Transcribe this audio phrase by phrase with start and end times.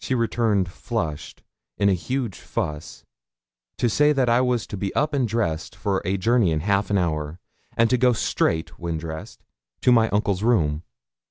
[0.00, 1.42] She returned flushed,
[1.78, 3.06] in a huge fuss,
[3.78, 6.90] to say that I was to be up and dressed for a journey in half
[6.90, 7.40] an hour,
[7.74, 9.42] and to go straight, when dressed,
[9.80, 10.82] to my uncle's room.